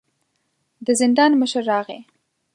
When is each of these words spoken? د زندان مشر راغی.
د 0.85 0.87
زندان 1.01 1.31
مشر 1.41 1.63
راغی. 1.71 1.99